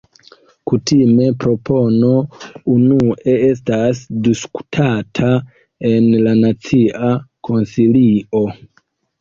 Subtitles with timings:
[0.69, 2.09] Kutime propono
[2.77, 5.31] unue estas diskutata
[5.93, 7.15] en la Nacia
[7.51, 8.45] Konsilio.